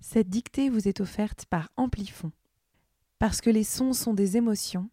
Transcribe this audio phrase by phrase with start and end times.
[0.00, 2.32] Cette dictée vous est offerte par Amplifon.
[3.18, 4.88] Parce que les sons sont des émotions,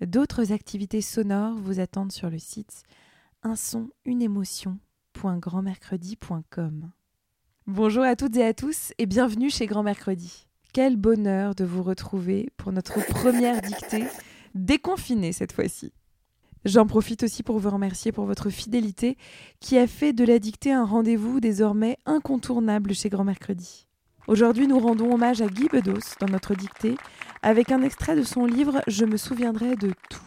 [0.00, 2.84] d'autres activités sonores vous attendent sur le site
[3.42, 6.92] un son, une émotion.grandmercredi.com.
[7.66, 10.46] Bonjour à toutes et à tous et bienvenue chez Grand Mercredi.
[10.72, 14.04] Quel bonheur de vous retrouver pour notre première dictée,
[14.54, 15.92] déconfinée cette fois-ci.
[16.64, 19.18] J'en profite aussi pour vous remercier pour votre fidélité
[19.58, 23.88] qui a fait de la dictée un rendez-vous désormais incontournable chez Grand Mercredi.
[24.28, 26.96] Aujourd'hui, nous rendons hommage à Guy Bedos dans notre dictée
[27.42, 30.22] avec un extrait de son livre Je me souviendrai de tout.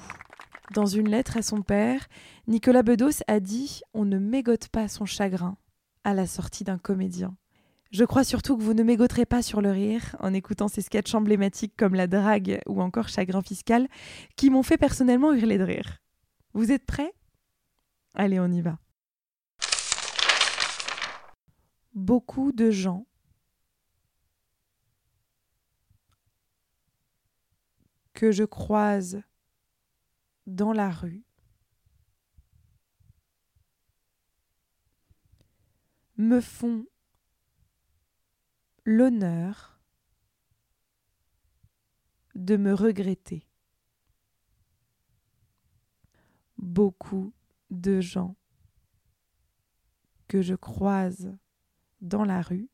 [0.74, 2.06] Dans une lettre à son père,
[2.48, 5.56] Nicolas Bedos a dit On ne mégote pas son chagrin
[6.04, 7.38] à la sortie d'un comédien.
[7.92, 11.16] Je crois surtout que vous ne mégoterez pas sur le rire en écoutant ces sketchs
[11.16, 13.88] emblématiques comme La drague ou encore Chagrin fiscal
[14.36, 16.02] qui m'ont fait personnellement hurler de rire.
[16.54, 17.14] Vous êtes prêts?
[18.14, 18.78] Allez, on y va.
[21.94, 23.06] Beaucoup de gens
[28.16, 29.22] que je croise
[30.48, 31.24] dans la rue
[36.18, 36.88] me font
[38.86, 39.80] l'honneur
[42.36, 43.46] de me regretter.
[46.58, 47.34] Beaucoup
[47.70, 48.36] de gens
[50.28, 51.38] que je croise
[52.02, 52.70] dans la rue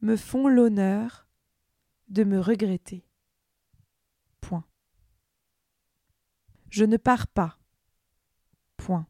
[0.00, 1.26] me font l'honneur
[2.08, 3.06] de me regretter.
[4.40, 4.64] Point.
[6.72, 7.58] Je ne pars pas.
[8.78, 9.06] Point.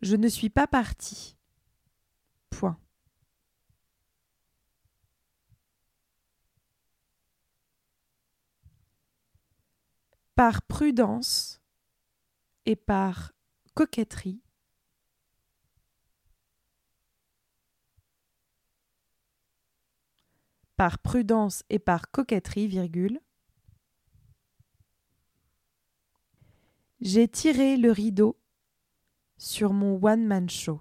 [0.00, 1.36] Je ne suis pas parti.
[2.48, 2.80] Point.
[10.34, 11.60] Par prudence
[12.64, 13.32] et par
[13.74, 14.40] coquetterie,
[20.78, 23.20] par prudence et par coquetterie, virgule,
[27.02, 28.38] j'ai tiré le rideau
[29.36, 30.80] sur mon one-man show.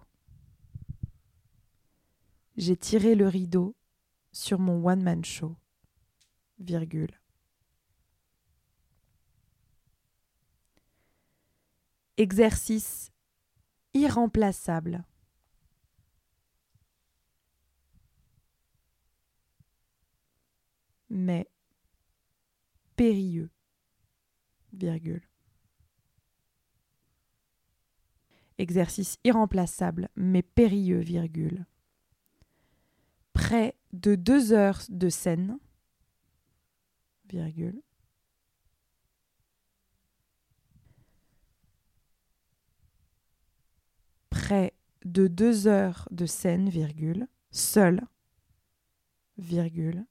[2.57, 3.75] J'ai tiré le rideau
[4.31, 5.55] sur mon one-man show,
[6.59, 7.19] virgule.
[12.17, 13.11] Exercice
[13.93, 15.03] irremplaçable.
[21.13, 21.45] mais
[22.95, 23.51] périlleux,
[24.71, 25.27] virgule.
[28.61, 31.65] Exercice irremplaçable, mais périlleux, virgule.
[33.33, 35.57] Près de deux heures de scène,
[37.25, 37.81] virgule.
[44.29, 47.27] Près de deux heures de scène, virgule.
[47.49, 48.01] Seul,
[49.39, 50.05] virgule.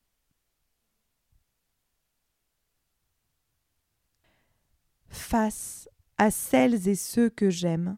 [5.10, 5.88] face
[6.18, 7.96] à celles et ceux que j'aime.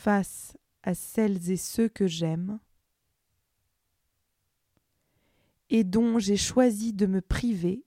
[0.00, 2.58] Face à celles et ceux que j'aime
[5.68, 7.84] et dont j'ai choisi de me priver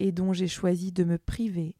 [0.00, 1.76] et dont j'ai choisi de me priver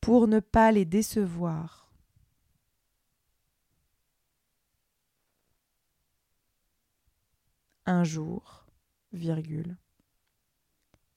[0.00, 1.92] pour ne pas les décevoir.
[7.86, 8.67] Un jour,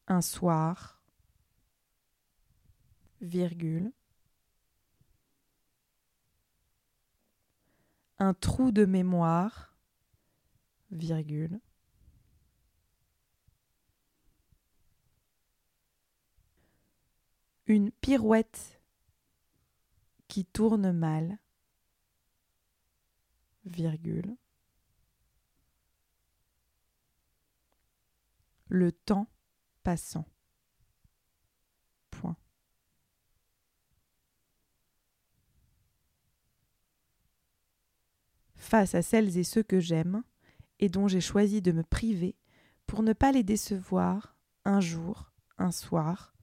[0.07, 1.02] un soir,
[3.22, 3.91] virgule,
[8.19, 9.75] un trou de mémoire,
[10.91, 11.59] virgule,
[17.68, 18.81] une pirouette
[20.28, 21.40] qui tourne mal.
[28.73, 29.28] Le temps
[29.84, 30.26] passant.
[38.56, 40.23] Face à celles et ceux que j'aime
[40.79, 42.38] et dont j'ai choisi de me priver
[42.88, 46.34] pour ne pas les décevoir un jour, un soir,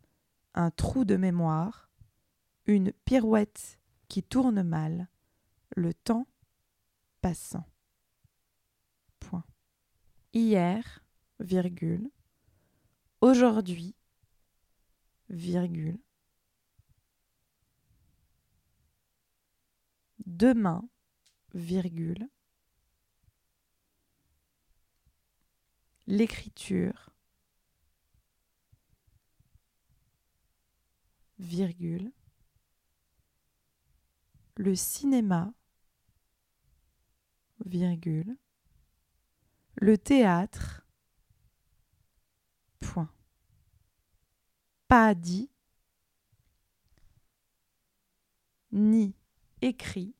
[0.52, 1.88] un trou de mémoire,
[2.66, 3.78] une pirouette
[4.08, 5.08] qui tourne mal,
[5.76, 6.26] le temps
[7.22, 7.64] passant.
[10.34, 11.02] Hier,
[11.40, 12.10] virgule,
[13.20, 13.96] Aujourd'hui,
[15.28, 15.98] virgule.
[20.26, 20.88] Demain,
[21.52, 22.28] virgule.
[26.06, 27.10] L'écriture,
[31.40, 32.12] virgule.
[34.54, 35.52] Le cinéma,
[37.64, 38.36] virgule.
[39.74, 40.77] Le théâtre,
[44.88, 45.50] Pas dit,
[48.73, 49.14] ni
[49.61, 50.14] écrit,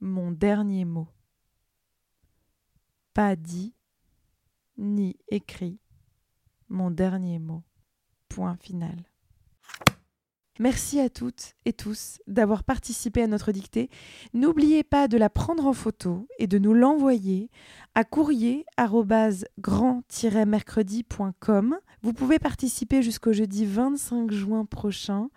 [0.00, 1.06] mon dernier mot.
[3.14, 3.76] Pas dit,
[4.76, 5.78] ni écrit,
[6.68, 7.62] mon dernier mot.
[8.28, 9.11] Point final.
[10.58, 13.88] Merci à toutes et tous d'avoir participé à notre dictée.
[14.34, 17.48] N'oubliez pas de la prendre en photo et de nous l'envoyer
[17.94, 18.66] à courrier
[19.58, 21.78] grand-mercredi.com.
[22.02, 25.30] Vous pouvez participer jusqu'au jeudi 25 juin prochain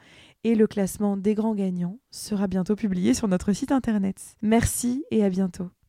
[0.43, 4.35] et le classement des grands gagnants sera bientôt publié sur notre site internet.
[4.41, 5.69] Merci et à bientôt.